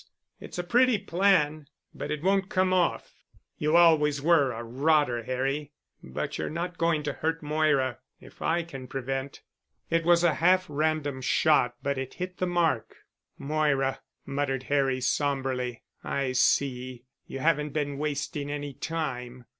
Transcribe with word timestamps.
It's 0.39 0.57
a 0.57 0.63
pretty 0.63 0.97
plan, 0.97 1.67
but 1.93 2.09
it 2.09 2.23
won't 2.23 2.49
come 2.49 2.73
off. 2.73 3.13
You 3.59 3.77
always 3.77 4.19
were 4.19 4.51
a 4.51 4.63
rotter, 4.63 5.21
Harry. 5.25 5.73
But 6.01 6.39
you're 6.39 6.49
not 6.49 6.79
going 6.79 7.03
to 7.03 7.13
hurt 7.13 7.43
Moira, 7.43 7.99
if 8.19 8.41
I 8.41 8.63
can 8.63 8.87
prevent." 8.87 9.43
It 9.91 10.03
was 10.03 10.23
a 10.23 10.33
half 10.33 10.65
random 10.67 11.21
shot 11.21 11.75
but 11.83 11.99
it 11.99 12.15
hit 12.15 12.37
the 12.39 12.47
mark. 12.47 12.95
"Moira," 13.37 14.01
muttered 14.25 14.63
Harry 14.63 15.01
somberly. 15.01 15.83
"I 16.03 16.31
see. 16.31 17.05
You 17.27 17.37
haven't 17.37 17.69
been 17.69 17.99
wasting 17.99 18.49
any 18.51 18.73
time." 18.73 19.45